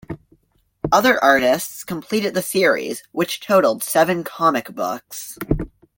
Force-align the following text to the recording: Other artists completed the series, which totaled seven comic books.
Other 0.91 1.23
artists 1.23 1.83
completed 1.83 2.33
the 2.33 2.41
series, 2.41 3.03
which 3.11 3.39
totaled 3.39 3.83
seven 3.83 4.23
comic 4.23 4.73
books. 4.73 5.37